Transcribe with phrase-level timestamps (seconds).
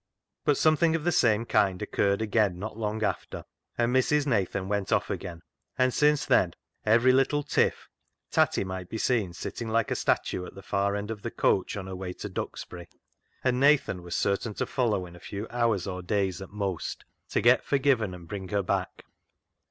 [0.45, 3.45] But something of the same kind occurred again not long after,
[3.77, 4.25] and Mrs.
[4.25, 5.43] Nathan went off again;
[5.77, 7.87] and since then, at every little tiff,
[8.31, 11.77] Tatty might be seen sitting like a statue at the far end of the coach
[11.77, 12.89] on her way to Duxbury,
[13.43, 17.39] and Nathan was certain to follow in a few hours or days at most, to
[17.39, 19.05] get forgiven and bring her back.